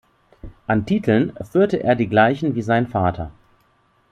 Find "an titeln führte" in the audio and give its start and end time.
0.65-1.83